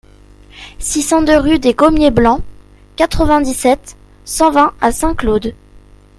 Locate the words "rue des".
1.37-1.75